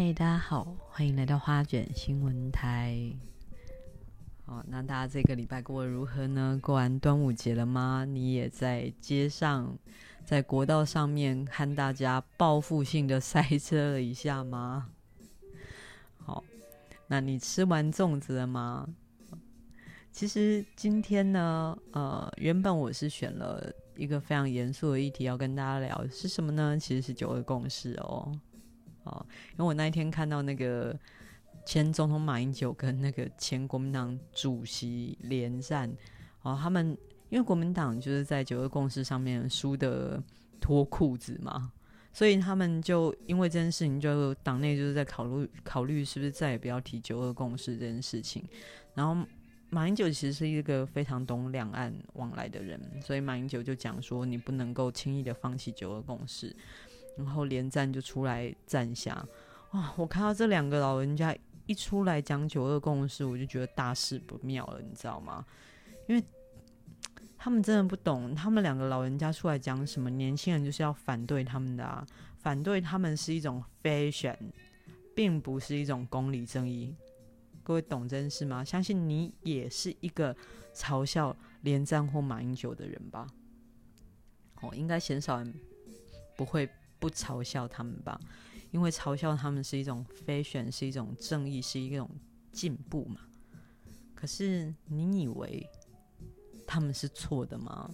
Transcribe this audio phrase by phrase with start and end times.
[0.00, 2.96] 嗨，大家好，欢迎来到花卷新闻台。
[4.44, 6.56] 哦，那大家这个礼拜过得如何呢？
[6.62, 8.04] 过完端午节了吗？
[8.04, 9.76] 你也在街上，
[10.24, 14.88] 在国道上面和大家报复性的塞车了一下吗？
[16.18, 16.44] 好，
[17.08, 18.88] 那你吃完粽子了吗？
[20.12, 26.78] 其实今天呢，呃，原本我是选了一个非常严肃的议题要跟大家聊，是什么呢？
[26.78, 28.30] 其实是九二共识哦。
[29.08, 30.96] 哦，因为我那一天看到那个
[31.64, 35.90] 前总统马英九跟那个前国民党主席连战，
[36.42, 36.96] 哦，他们
[37.28, 40.22] 因为国民党就是在九二共识上面输的
[40.60, 41.72] 脱裤子嘛，
[42.12, 48.42] 所以他们就因为这件事情，就党内就是在考虑考虑是不是再也不要提九二共识这件事情。
[48.94, 49.26] 然后
[49.70, 56.56] 马英九其实是一个非常懂两岸往来的人，所以马英九就讲说，你不能够轻易的放弃九二共识。
[57.18, 59.26] 然后连战就出来站下，
[59.72, 59.92] 哇！
[59.96, 65.44] 我看到这两个老人家一出来讲九二共识，我就觉得大事不妙了，你知道吗？
[66.06, 66.24] 因为
[67.36, 74.36] 他们真的不懂，他们两个老人家出来讲什么，年轻人就是要反对他们的啊，反对他们是一种 fashion，
[75.16, 76.94] 并不是一种公理正义。
[77.64, 78.62] 各位懂这件事吗？
[78.62, 80.34] 相信你也是一个
[80.72, 83.26] 嘲笑连战或马英九的人吧？
[84.60, 85.52] 哦，应该鲜少人
[86.36, 86.68] 不会。
[86.98, 88.20] 不嘲笑他们吧，
[88.70, 92.08] 因为嘲笑他们是一种 fashion，是一种正义，是一种
[92.52, 93.20] 进步嘛。
[94.14, 95.64] 可是你以为
[96.66, 97.88] 他们是错的吗？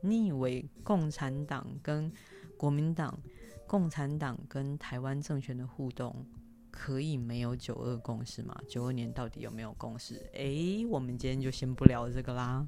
[0.00, 2.12] 你以为共产党跟
[2.56, 3.18] 国民党、
[3.66, 6.24] 共产党跟台湾政权的互动
[6.70, 8.54] 可以没有九二共识吗？
[8.68, 10.14] 九二年到底有没有共识？
[10.34, 12.66] 诶，我们今天就先不聊这个啦。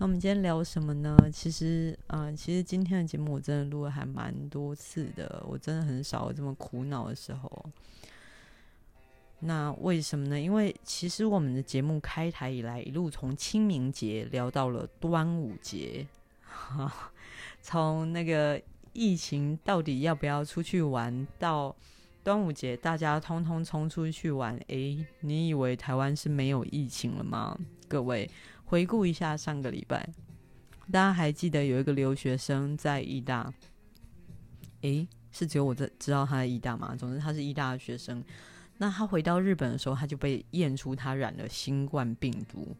[0.00, 1.14] 那我们今天聊什么呢？
[1.30, 7.66] 其实，嗯、其实今天的节目我真的录了还蛮多次的，我真的很少有这么苦恼的时候。
[9.40, 10.40] 那为什么呢？
[10.40, 16.06] 因为其实我们的节目开台以来，一路从清明节聊到了端午节，
[17.60, 18.58] 从那个
[18.94, 21.76] 疫情到底要不要出去玩，到
[22.24, 27.54] 端午节大家通通冲出去玩，诶，你以为台湾是没有疫情了吗？
[27.86, 28.30] 各位。
[28.70, 30.08] 回顾一下上个礼拜，
[30.92, 33.52] 大家还记得有一个留学生在义大？
[34.82, 36.94] 诶，是只有我这知道他在义大吗？
[36.94, 38.22] 总之他是义大的学生。
[38.78, 42.76] 那他回到日本的时候，他就被验出他染了新冠病毒。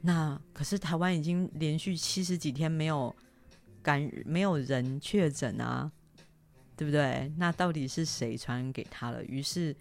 [0.00, 3.12] 那可是台湾已经连续七十几天没有
[3.82, 5.90] 感，没有人确诊啊，
[6.76, 7.32] 对不对？
[7.36, 9.24] 那到底是谁传染给他了？
[9.24, 9.74] 于是。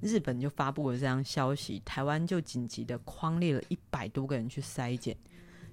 [0.00, 5.16] 日本就发布了这样消息，台湾就紧急的框列了一百多个人去筛检，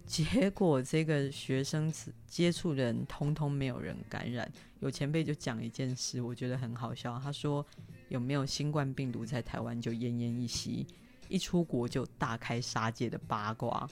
[0.05, 1.91] 结果这个学生
[2.25, 4.51] 接触的人通通没有人感染。
[4.79, 7.17] 有前辈就讲一件事，我觉得很好笑。
[7.19, 7.65] 他说
[8.09, 10.85] ：“有没有新冠病毒在台湾就奄奄一息，
[11.29, 13.89] 一出国就大开杀戒的八卦。”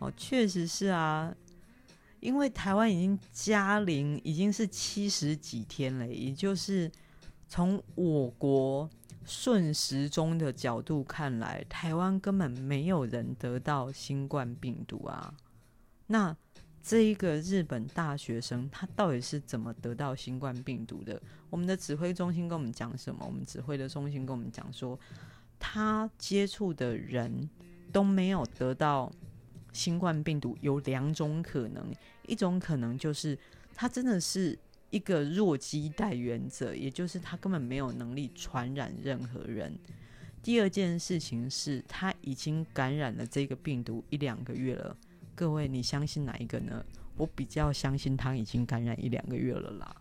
[0.00, 1.34] 哦，确实是啊，
[2.20, 6.90] 因为台湾已经加零已经是七十几天了，也就是
[7.46, 8.88] 从我国。
[9.24, 15.34] 顺时钟的角度看来，台湾根本没有人得到新冠病毒啊。
[16.06, 16.36] 那
[16.82, 21.20] 这一个日本大学生，他到底是怎么得到新冠病毒的？
[21.48, 23.24] 我们的指挥中心跟我们讲什么？
[23.24, 24.98] 我们指挥的中心跟我们讲说，
[25.58, 27.48] 他接触的人
[27.92, 29.12] 都没有得到
[29.72, 31.94] 新冠病毒，有两种可能，
[32.26, 33.38] 一种可能就是
[33.74, 34.58] 他真的是。
[34.90, 39.78] 一个弱鸡带原则，也就是他根本没有能力传染任何人。
[40.42, 44.96] 第二件事情是他已经感染了这个病毒一两个月了。
[45.34, 46.84] 各位，你相信哪一个呢？
[47.16, 49.99] 我比较相信他已经感染一两个月了啦。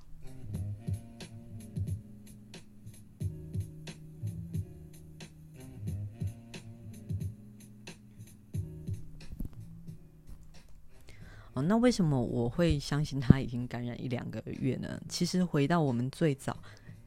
[11.62, 15.00] 那为什么我会相信他已经感染一两个月呢？
[15.08, 16.58] 其实回到我们最早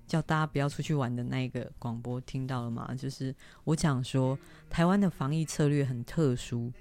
[0.06, 2.94] 叫大家不要出去玩的那一个广播，听到了吗？
[2.94, 3.34] 就是
[3.64, 4.38] 我讲说，
[4.68, 6.72] 台湾的防疫策略很特殊，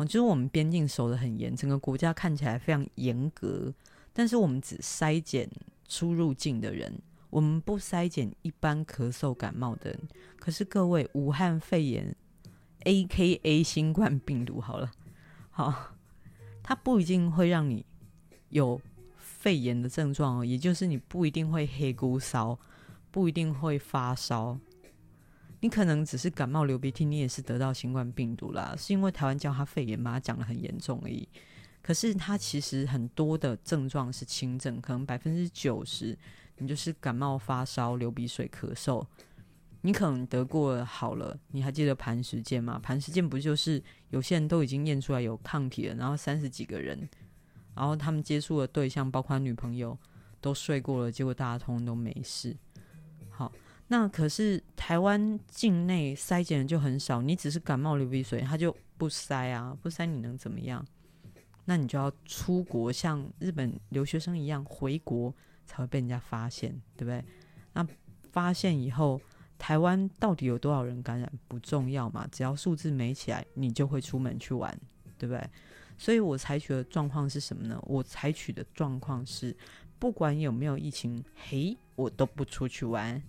[0.00, 3.72] 就是我们边境守得很严，整个国家看起来非常严格，
[4.12, 5.48] 但是我们只筛检
[5.86, 6.92] 出入境的人，
[7.30, 10.00] 我们不筛检一般咳嗽感冒的人。
[10.36, 12.16] 可是各位，武汉肺炎
[12.84, 14.90] （AKA 新冠病毒）好了，
[15.50, 15.93] 好。
[16.64, 17.84] 它不一定会让你
[18.48, 18.80] 有
[19.18, 22.58] 肺炎的症状，也就是你不一定会黑咕烧，
[23.10, 24.58] 不一定会发烧，
[25.60, 31.28] 你可能只是感冒流鼻涕，你也是得到新冠病毒啦，是因为台湾叫它肺炎嘛，讲得很严重而已。
[31.82, 36.16] 可是它其实很多的症状是轻症，可能百分之九十
[36.56, 39.04] 你就是感冒、发烧、流鼻水、咳嗽。
[39.86, 42.80] 你可能得过好了，你还记得磐石舰吗？
[42.82, 47.06] 磐石舰不就是有些人都已经验出来有抗体了，然后三十几个人，
[47.74, 49.94] 然后他们接触的对象包括女朋友
[50.40, 52.56] 都睡过了，结果大家通通都没事。
[53.28, 53.52] 好，
[53.88, 60.82] 那可是台湾境内筛检的就很少，你只是感冒流鼻水，他就不筛啊，不筛你能怎么样？
[61.66, 65.34] 那你就要出国，像日本留学生一样回国
[65.66, 67.22] 才会被人家发现，对不对？
[67.74, 67.86] 那
[68.32, 69.20] 发现以后。
[69.64, 74.78] 台湾到底有多少人感染不重要嘛，只要数字没起来，你就会出门去玩，
[75.16, 75.42] 对不对？
[75.96, 77.82] 所以我采取的状况是什么呢？
[77.86, 79.56] 我采取的状况是，
[79.98, 83.22] 不管有没有疫情，嘿，我都不出去玩。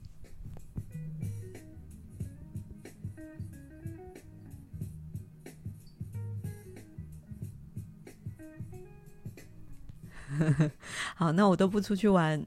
[11.15, 12.45] 好，那我都不出去玩。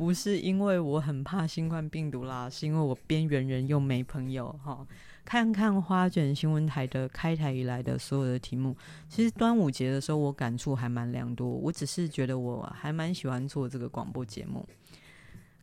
[0.00, 4.86] 不是因为我很怕新冠病毒啦，是因为我边缘人又没朋友哈。
[5.26, 8.74] 看看花卷新闻台的开台以来的所有的题目，
[9.10, 11.46] 其实端午节的时候我感触还蛮良多。
[11.46, 14.66] 我只是觉得我还蛮喜欢做这个广播节目，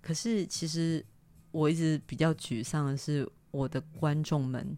[0.03, 1.03] 可是其实
[1.49, 4.77] 我一直比较沮丧的是，我的观众们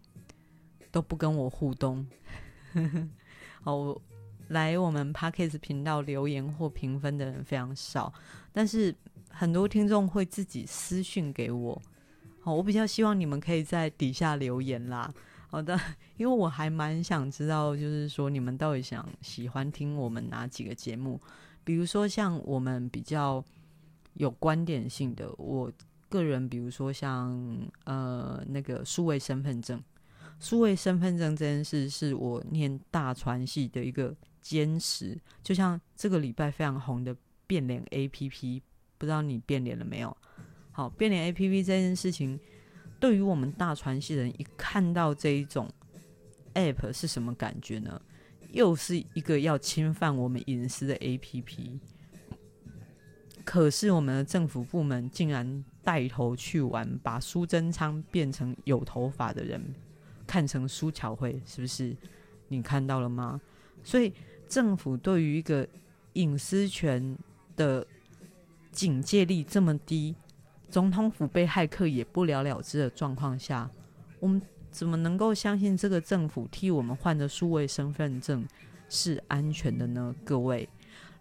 [0.90, 2.06] 都不跟我互动。
[3.60, 3.94] 好，
[4.48, 8.10] 来我们 Podcast 频道留言或评分的人非常少，
[8.54, 8.96] 但是。
[9.30, 11.80] 很多听众会自己私讯给我，
[12.40, 15.12] 好，我比较希望你们可以在底下留言啦。
[15.48, 15.76] 好的，
[16.16, 21.20] 因为我还蛮想知道，就是说你们到底想喜欢听我们哪几个节目？
[21.64, 23.44] 比如说像我们比较
[24.14, 25.72] 有观点性的，我
[26.08, 27.36] 个人比如说像
[27.84, 29.82] 呃那个数位身份证，
[30.38, 37.16] 数位身份证这件事是我念大传系的一个坚持，就像这个礼拜非常红的
[37.46, 38.60] 变脸 APP。
[39.00, 40.14] 不知道你变脸了没有？
[40.72, 42.38] 好，变脸 APP 这件事情，
[43.00, 45.66] 对于我们大传系人一看到这一种
[46.52, 47.98] App 是什么感觉呢？
[48.52, 51.78] 又是一个要侵犯我们隐私的 APP。
[53.42, 59.74] 可是我们的政府部门竟然带头去玩，把苏贞昌变成有头发的人
[60.26, 61.96] 看成苏巧慧，是不是？
[62.48, 63.40] 你看到了吗？
[63.82, 64.12] 所以
[64.46, 65.66] 政府对于一个
[66.12, 67.16] 隐私权
[67.56, 67.86] 的
[68.72, 70.14] 警戒力这么低，
[70.68, 73.68] 总统府被骇客也不了了之的状况下，
[74.20, 74.40] 我们
[74.70, 78.46] 怎么能够相信这个政府替我们换的数位身份证
[78.88, 80.14] 是安全的呢？
[80.24, 80.68] 各位，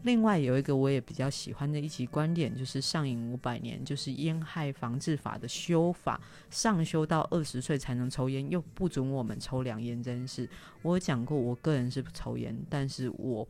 [0.04, 10.48] 另外有一个我也比较喜欢的一集观点，就是上瘾五百年，就是烟害防治法的修法，上修到二十岁才能抽烟，又不准我们抽凉烟这件事。
[10.84, 13.48] 我有讲过，我个人是不抽烟，但是我。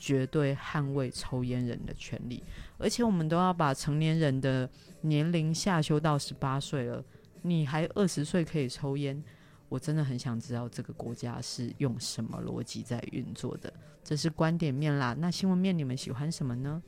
[0.00, 2.42] 绝对捍卫抽烟人的权利，
[2.78, 4.68] 而且我们都要把成年人的
[5.02, 7.04] 年龄下修到十八岁了，
[7.42, 9.22] 你还二十岁可以抽烟？
[9.68, 13.72] 我真的很想知道这个国家是用什么逻辑在运作的。
[14.02, 16.82] 这是观点面啦，那新闻面你们喜欢什么呢？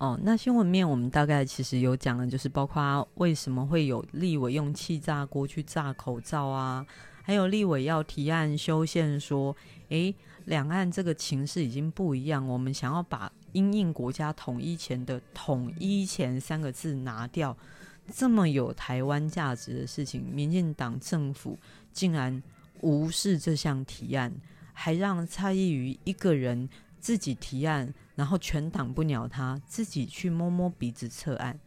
[0.00, 6.86] 哦，那新闻面我们大概其实有讲的，就是包括为什么会有立委用气炸锅去炸口罩啊，
[7.22, 9.54] 还有立委要提案修宪说，
[9.90, 10.14] 诶，
[10.46, 17.54] 两岸这个情势已经不一样，我们想要把因应国家统一前的“统一前”三个字拿掉，
[18.10, 21.58] 这么有台湾价值的事情，民进党政府
[21.92, 22.42] 竟然
[22.80, 24.32] 无视这项提案，
[24.72, 27.92] 还让蔡易余一个人自己提案。
[28.14, 31.58] 然后全党不鸟他，自己去摸摸鼻子撤案。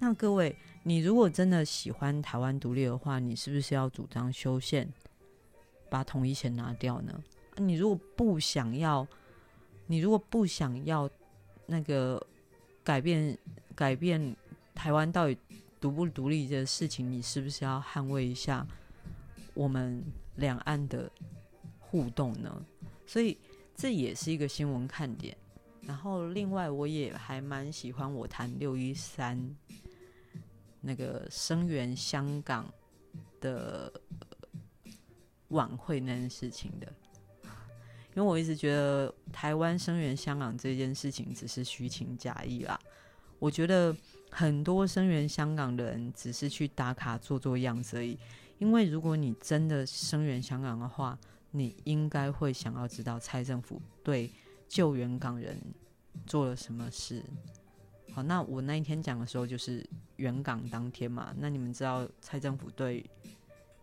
[0.00, 4.92] 那各位，你如果真的喜欢台湾独立的话，你是不是要主张修宪，
[5.88, 7.22] 把统一前拿掉呢？
[7.56, 9.06] 你如果不想要，
[9.86, 11.08] 你如果不想要
[11.66, 12.20] 那个
[12.82, 13.38] 改变
[13.76, 14.36] 改变
[14.74, 15.38] 台湾到底
[15.80, 18.66] 独不独立的事情，你是不是要捍卫一下
[19.54, 20.04] 我们
[20.36, 21.08] 两岸的
[21.78, 22.64] 互动呢？
[23.06, 23.38] 所以
[23.78, 25.36] 这也是一个新闻看点。
[25.82, 29.56] 然后，另外我也还蛮喜欢我谈六一三
[30.80, 32.68] 那个声援香港
[33.40, 33.90] 的
[35.48, 36.92] 晚会那件事情的，
[38.14, 42.78] 因为我一直觉得台湾声援香港这件事情只是虚情假意啦。
[43.38, 43.96] 我觉得
[44.28, 48.18] 很多声援香港的人只是去打卡做做样子而已。
[48.58, 51.16] 因为如果你真的声援香港的话，
[51.50, 54.30] 你应该会想要知道蔡政府对。
[54.70, 55.58] 救援港人
[56.26, 57.24] 做了什么事？
[58.12, 59.82] 好，那我那一天讲的时候就是
[60.16, 61.34] 援港当天嘛。
[61.38, 63.02] 那你们知道蔡政府对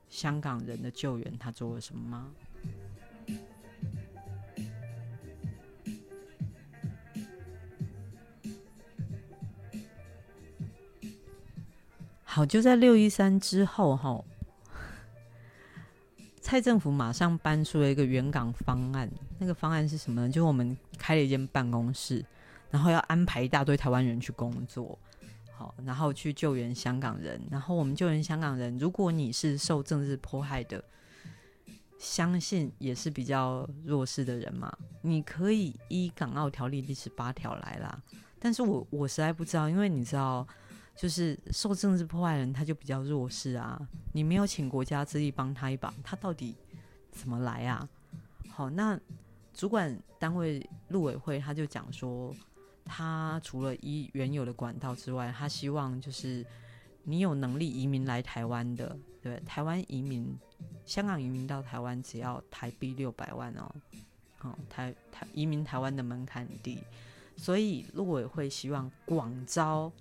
[0.09, 2.31] 香港人的救援他做了什么吗？
[12.23, 14.23] 好，就在六一三之后，哈，
[16.45, 19.09] 蔡政府马上搬出了一个原港方案。
[19.39, 20.29] 那个方案是什么呢？
[20.29, 22.23] 就我们开了一间办公室，
[22.69, 24.95] 然后要安排一大堆台湾人去工作，
[25.57, 27.41] 好，然后去救援香港人。
[27.49, 30.83] 然后我们救援香港人，如果你是受政治迫害的，
[31.97, 34.71] 相信也是比较弱势的人嘛，
[35.01, 37.99] 你可以依《港澳条例》第十八条来啦。
[38.37, 40.47] 但是我我实在不知道，因为你知道。
[40.95, 43.79] 就是受政治迫害人，他就比较弱势啊。
[44.13, 46.55] 你没有请国家之力帮他一把，他到底
[47.11, 47.87] 怎么来啊？
[48.49, 48.97] 好，那
[49.53, 52.33] 主管单位陆委会他就讲说，
[52.85, 56.45] 他除了依原有的管道之外，他希望就是
[57.03, 60.33] 你有能力移民来台湾的，对，台湾移民、
[60.85, 63.69] 香港移民到台湾只要台币六百万哦。
[64.37, 66.79] 好，台台移民台湾的门槛低，
[67.35, 69.91] 所以陆委会希望广招。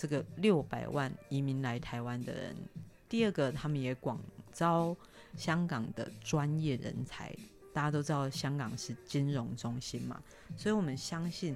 [0.00, 2.56] 这个六百万移民来台湾的人，
[3.06, 4.18] 第二个，他们也广
[4.50, 4.96] 招
[5.36, 7.36] 香港的专业人才。
[7.74, 10.18] 大家都知道香港是金融中心嘛，
[10.56, 11.54] 所以我们相信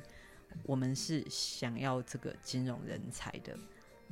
[0.65, 3.57] 我们是想要这个金融人才的。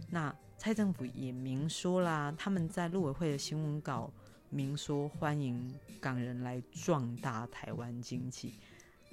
[0.09, 4.11] 那蔡政府也明说啦，他们在陆委会的新闻稿
[4.49, 8.55] 明说欢迎港人来壮大台湾经济。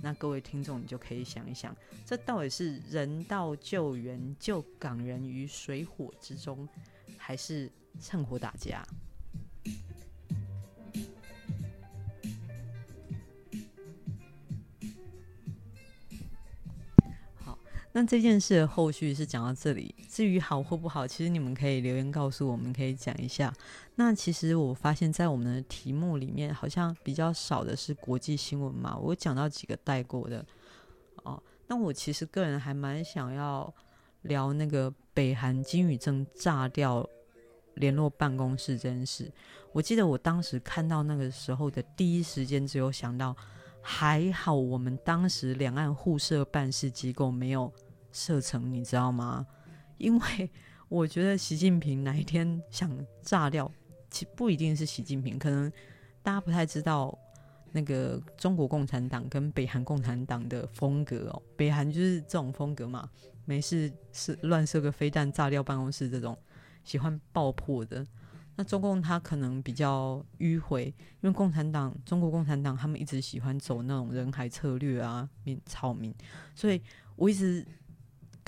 [0.01, 1.75] 那各位听众，你就可以想一想，
[2.05, 6.67] 这到底是人道救援，救港人于水火之中，
[7.17, 8.85] 还是趁火打架？
[17.99, 23.53] 那这件事的后续是讲到这里，至于好或不好，其实你们可以留言告诉我们，可以讲一下。
[23.95, 28.97] 那其实我发现，在我们的题目里面，好像比较少的是国际新闻嘛。
[28.97, 30.45] 我讲到几个带过的
[31.23, 31.43] 哦。
[31.67, 33.73] 那我其实个人还蛮想要
[34.21, 37.05] 聊那个北韩金宇正炸掉
[37.73, 39.29] 联络办公室这件事。
[39.73, 43.35] 我记得我当时看到那个时候的第一时间，只有想到
[43.81, 47.69] 还好我们当时两岸互设办事机构没有。
[48.11, 49.45] 射程，你知道吗？
[49.97, 50.49] 因为
[50.87, 52.89] 我觉得习近平哪一天想
[53.21, 53.69] 炸掉，
[54.09, 55.71] 其不一定是习近平，可能
[56.23, 57.15] 大家不太知道
[57.73, 61.41] 那个中国共产党跟北韩共产党的风格哦。
[61.57, 63.09] 北韩就是这种风格嘛，
[63.43, 66.37] 没事是乱射个飞弹炸掉办公室这种，
[66.83, 68.05] 喜欢爆破的。
[68.55, 70.85] 那中共他可能比较迂回，
[71.21, 76.15] 因为共产党、中国共产党他们一直喜欢走那种人海策略啊，民草民，
[76.55, 76.81] 所以
[77.17, 77.65] 我一直。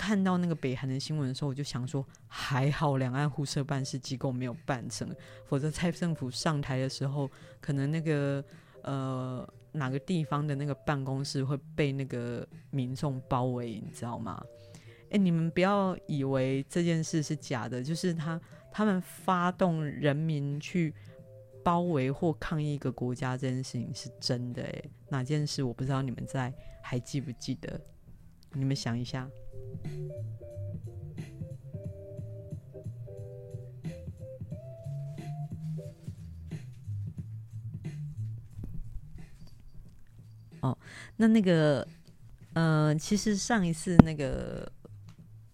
[0.01, 5.07] 看到那个北韩的新闻的时候，我就想说，还好两岸互设办事机构没有办成，
[5.45, 7.29] 否则蔡政府上台的时候，
[7.59, 8.43] 可能那个
[8.81, 14.43] 呃哪个地方的那个办公室会被那个民众包围，你知道吗？
[15.11, 18.41] 哎，你们不要以为这件事是假的，就是他
[18.71, 20.91] 他们发动人民去
[21.63, 24.63] 包围或抗议一个国家这件事情是真的。
[24.63, 27.79] 哎，哪件事我不知道，你们在还记不记得？
[28.53, 29.29] 你们想一下。
[40.61, 40.77] 哦，
[41.17, 41.87] 那那个，
[42.53, 44.71] 呃，其实上一次那个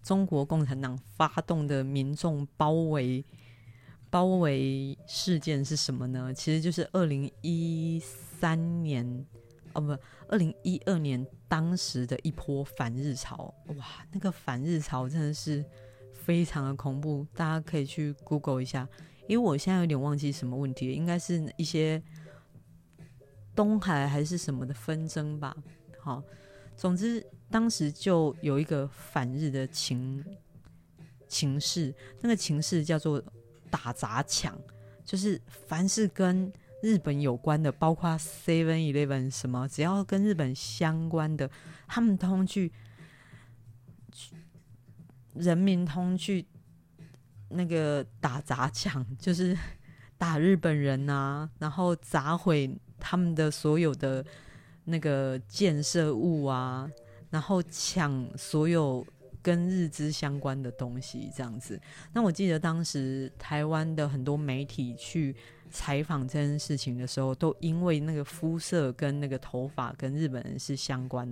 [0.02, 3.24] 中国共产党发动的民众包围
[4.10, 6.32] 包围事件是什么呢？
[6.34, 9.24] 其实就是二零一三年。
[9.78, 15.64] 哦，不，二零一二年当时的一波反日潮，哇，那个反日潮真的是
[16.12, 18.88] 非常的恐怖，大家可以去 Google 一下，
[19.28, 22.02] 因为我现在有点忘记什么问题，应该是一些
[23.54, 25.56] 东海还是什么的纷争吧。
[26.00, 26.22] 好，
[26.76, 30.24] 总之当时就有一个反日的情
[31.28, 33.22] 情势，那个情势叫做
[33.70, 34.58] 打砸抢，
[35.04, 41.50] 就是凡是跟日本有关的，包括 Seven Eleven 什么，只要跟日本相关的，
[41.88, 42.72] 他们通去，
[45.34, 46.46] 人民通去
[47.48, 49.58] 那个打砸抢，就是
[50.16, 54.24] 打日本人啊，然后砸毁他们的所有的
[54.84, 56.88] 那个建设物啊，
[57.30, 59.04] 然后抢所有
[59.42, 61.80] 跟日资相关的东西，这样子。
[62.12, 65.34] 那我记得当时台湾的很多媒体去。
[65.70, 71.28] 采访这件事情的时候，都因为那个肤色跟那个头发跟日本人是相关，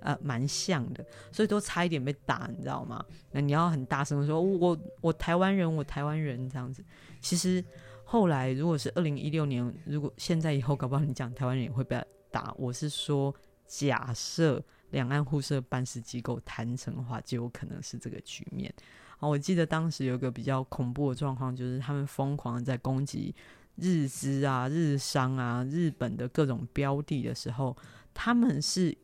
[0.00, 3.04] 呃蛮像的，所以都差一点被打，你知道吗？
[3.32, 6.84] 那你要很大声的说，我我台湾人，我台湾人这样子。
[7.20, 7.64] 其实
[8.04, 12.54] 后来如果是二零一六年，如果现在以后搞不好你讲台湾人也会被打。
[12.58, 13.34] 我是说，
[13.66, 18.72] 假设两岸互设办事机构谈成的话，就有可能是这个局面。
[19.20, 23.34] 好我记得当时有一个比较恐怖的状况，就是他们疯狂的在攻击
[23.80, 27.76] 日资啊、日商啊、日本的各种标的的时候，
[28.12, 28.96] 他们是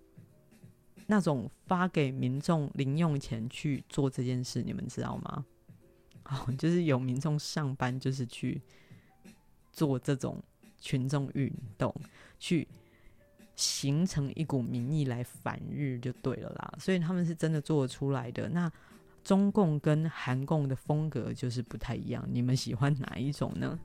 [1.06, 5.44] 那种发给民众零用钱去做这件事，你们知道吗？
[6.24, 8.60] 哦，就是有民众上班就是去
[9.72, 10.42] 做这种
[10.78, 11.94] 群众运动，
[12.38, 12.66] 去
[13.56, 16.74] 形成一股民意来反日就对了啦。
[16.78, 18.48] 所以他们是真的做出来的。
[18.48, 18.70] 那。
[19.24, 23.80] 中共跟韩共的风格就是不太一样，你们喜欢哪一种呢？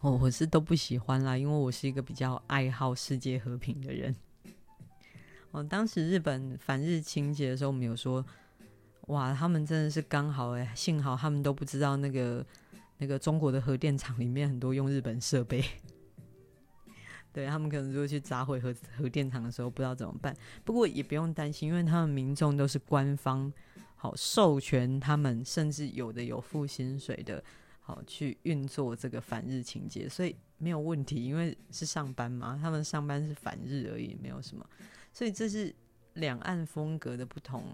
[0.00, 4.14] 哦，我是都不喜欢啦，因为我是一个比较爱好世界和平的人。
[5.50, 8.24] 哦，当时日本反日情节的时候，我们有说，
[9.08, 12.44] 哇，他们真的是刚好哎，幸好他们都不知道那个。
[13.02, 15.64] 那个中国的核电厂里面很多用日本设备，
[17.32, 20.36] 对，他们可能如果去砸毁核核电厂的时候，不知道怎么办。
[20.66, 23.50] 不过也不用担心，因为他们民众都是官方
[23.96, 27.42] 好授权，他们甚至有的有付薪水的，
[27.90, 34.64] 好去运作这个反日情节，所以没有问题，因为是上班嘛，他们上班是反日而已，没有什么。
[35.12, 35.74] 所以这是
[36.14, 37.64] 两岸风格的不同。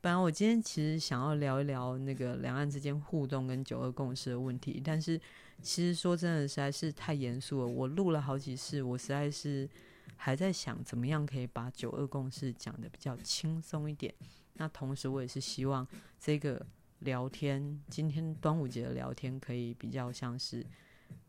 [0.00, 5.18] 本来我今天其实想要聊一聊那个两岸之间互动跟九二共识的问题，但是
[5.62, 7.66] 其实说真的实在是太严肃了。
[7.66, 9.68] 我录了好几次，我实在是
[10.16, 14.12] 还在想怎么样可以把九二共识讲得比较轻松一点。
[14.54, 15.86] 那同时我也是希望
[16.20, 16.66] 这个
[17.04, 20.66] 聊天，今天端午节的聊天可以比较像是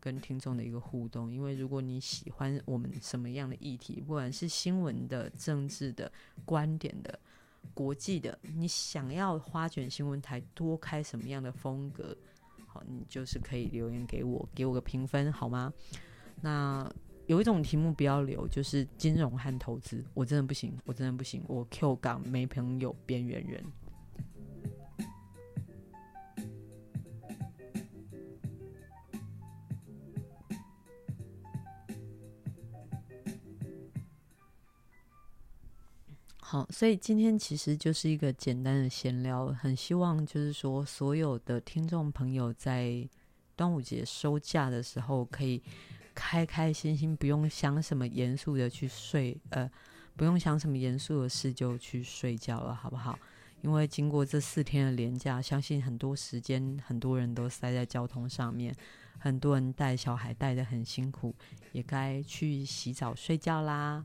[0.00, 1.32] 跟听众的一个互动。
[1.32, 6.10] 因为如果你喜欢我们什么样的议题，不管是新闻的、政治的、
[6.44, 7.18] 观点的。
[7.72, 12.14] 国际的，你想要花卷新闻台多开什么样的风格？
[12.66, 15.72] 好，你就是可以留言给我，给我个评分好吗？
[16.42, 16.86] 那
[17.26, 23.64] 有一种题目不要留，就是金融和投资，我真的不行，我真的不行，我 Q 港没朋友，边缘人。
[36.54, 43.04] 好，所以今天其实就是一个简单的闲聊，很希望就是说，所有的听众朋友在
[43.56, 45.60] 端午节收假的时候，可以
[46.14, 49.68] 开开心心，不用想什么严肃的去睡，呃，
[50.14, 53.18] 不用想什么严肃的事就去睡觉了，好不好？
[53.62, 58.72] 因为经过这四天的连假，相信很多时间很多人都塞在交通上面，
[59.18, 61.34] 很多人带小孩带得很辛苦，
[61.72, 64.04] 也该去洗澡睡觉啦。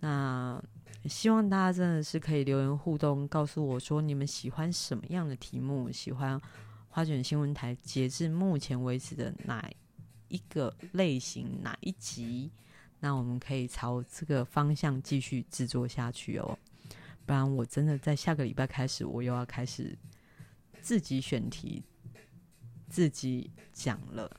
[0.00, 0.60] 那
[1.08, 6.40] 希望大家真的是可以留言互动，告诉我说你们喜欢什么样的题目，喜欢
[6.88, 9.68] 花卷新闻台截至目前为止的哪
[10.28, 12.50] 一个类型，哪一集，
[13.00, 16.58] 那我们可以朝这个方向继续制作下去哦。
[17.26, 19.96] 不然我真的在下个礼拜开始，我又要开始
[20.80, 21.82] 自己选题，
[22.88, 24.30] 自己讲了。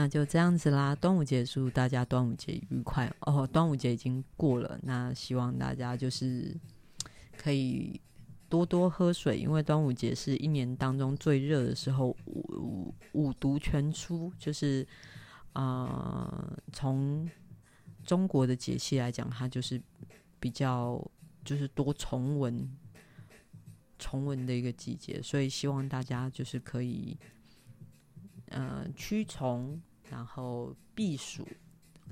[0.00, 3.46] 那就这样子啦，端午结束，大家端午节愉快哦！
[3.46, 6.56] 端午节已经过了，那希望大家就是
[7.36, 8.00] 可以
[8.48, 14.88] 多多喝水，因为端午节是一年当中最热的时候，五五毒全出，就是
[15.52, 17.28] 呃，从
[18.02, 19.78] 中国的节气来讲，它就是
[20.38, 20.98] 比较
[21.44, 22.66] 就是多虫蚊
[23.98, 27.18] 虫蚊的一个季节，所以希望大家就是可以
[28.48, 29.78] 呃驱虫。
[30.10, 31.46] 然后避暑，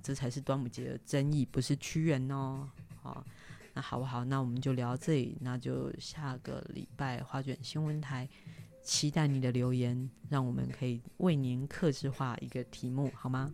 [0.02, 2.70] 这才是端午节的真意，不是屈原哦。
[3.02, 3.24] 好，
[3.74, 4.24] 那好不好？
[4.24, 8.28] 那我们就聊到这里，那就下个礼拜花卷新闻台，
[8.82, 13.52] 期待你的留言，让我们可以为您客制化一个题目，好吗？